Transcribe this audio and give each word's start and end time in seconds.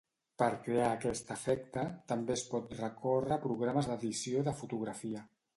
Per 0.41 0.45
crear 0.67 0.87
aquest 0.93 1.27
efecte 1.35 1.83
també 2.13 2.37
es 2.37 2.45
pot 2.55 2.75
recórrer 2.81 3.37
a 3.37 3.41
programes 3.47 3.91
d'edició 3.93 4.45
de 4.49 4.59
fotografia. 4.65 5.27